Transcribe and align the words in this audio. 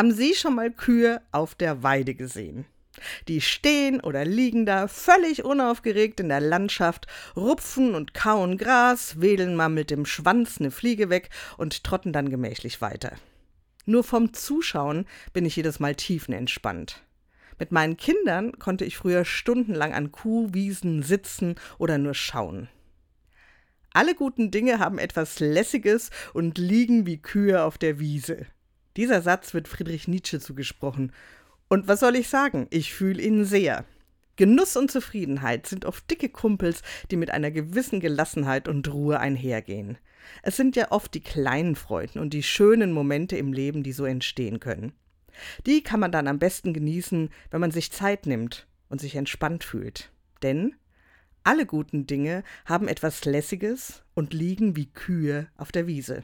Haben 0.00 0.12
Sie 0.12 0.34
schon 0.34 0.54
mal 0.54 0.70
Kühe 0.70 1.20
auf 1.30 1.54
der 1.54 1.82
Weide 1.82 2.14
gesehen? 2.14 2.64
Die 3.28 3.42
stehen 3.42 4.00
oder 4.00 4.24
liegen 4.24 4.64
da 4.64 4.88
völlig 4.88 5.44
unaufgeregt 5.44 6.20
in 6.20 6.30
der 6.30 6.40
Landschaft, 6.40 7.06
rupfen 7.36 7.94
und 7.94 8.14
kauen 8.14 8.56
Gras, 8.56 9.20
wedeln 9.20 9.56
mal 9.56 9.68
mit 9.68 9.90
dem 9.90 10.06
Schwanz 10.06 10.58
eine 10.58 10.70
Fliege 10.70 11.10
weg 11.10 11.28
und 11.58 11.84
trotten 11.84 12.14
dann 12.14 12.30
gemächlich 12.30 12.80
weiter. 12.80 13.12
Nur 13.84 14.02
vom 14.02 14.32
Zuschauen 14.32 15.04
bin 15.34 15.44
ich 15.44 15.56
jedes 15.56 15.80
Mal 15.80 15.94
tiefenentspannt. 15.94 17.02
Mit 17.58 17.70
meinen 17.70 17.98
Kindern 17.98 18.58
konnte 18.58 18.86
ich 18.86 18.96
früher 18.96 19.26
stundenlang 19.26 19.92
an 19.92 20.12
Kuhwiesen 20.12 21.02
sitzen 21.02 21.56
oder 21.76 21.98
nur 21.98 22.14
schauen. 22.14 22.70
Alle 23.92 24.14
guten 24.14 24.50
Dinge 24.50 24.78
haben 24.78 24.96
etwas 24.96 25.40
Lässiges 25.40 26.08
und 26.32 26.56
liegen 26.56 27.04
wie 27.04 27.18
Kühe 27.18 27.62
auf 27.62 27.76
der 27.76 27.98
Wiese. 27.98 28.46
Dieser 28.96 29.22
Satz 29.22 29.54
wird 29.54 29.68
Friedrich 29.68 30.08
Nietzsche 30.08 30.40
zugesprochen. 30.40 31.12
Und 31.68 31.88
was 31.88 32.00
soll 32.00 32.16
ich 32.16 32.28
sagen? 32.28 32.66
Ich 32.70 32.92
fühle 32.92 33.22
ihn 33.22 33.44
sehr. 33.44 33.84
Genuss 34.36 34.76
und 34.76 34.90
Zufriedenheit 34.90 35.66
sind 35.66 35.84
oft 35.84 36.10
dicke 36.10 36.30
Kumpels, 36.30 36.82
die 37.10 37.16
mit 37.16 37.30
einer 37.30 37.50
gewissen 37.50 38.00
Gelassenheit 38.00 38.68
und 38.68 38.92
Ruhe 38.92 39.20
einhergehen. 39.20 39.98
Es 40.42 40.56
sind 40.56 40.76
ja 40.76 40.90
oft 40.92 41.14
die 41.14 41.20
kleinen 41.20 41.76
Freuden 41.76 42.20
und 42.20 42.32
die 42.32 42.42
schönen 42.42 42.92
Momente 42.92 43.36
im 43.36 43.52
Leben, 43.52 43.82
die 43.82 43.92
so 43.92 44.04
entstehen 44.04 44.58
können. 44.58 44.92
Die 45.66 45.82
kann 45.82 46.00
man 46.00 46.12
dann 46.12 46.26
am 46.26 46.38
besten 46.38 46.72
genießen, 46.72 47.30
wenn 47.50 47.60
man 47.60 47.70
sich 47.70 47.92
Zeit 47.92 48.26
nimmt 48.26 48.66
und 48.88 49.00
sich 49.00 49.14
entspannt 49.14 49.64
fühlt. 49.64 50.10
Denn 50.42 50.74
alle 51.44 51.66
guten 51.66 52.06
Dinge 52.06 52.42
haben 52.64 52.88
etwas 52.88 53.24
Lässiges 53.24 54.02
und 54.14 54.34
liegen 54.34 54.76
wie 54.76 54.86
Kühe 54.86 55.48
auf 55.56 55.72
der 55.72 55.86
Wiese. 55.86 56.18